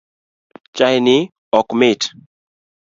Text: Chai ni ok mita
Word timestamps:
Chai 0.75 0.95
ni 1.05 1.17
ok 1.59 1.67
mita 1.79 2.07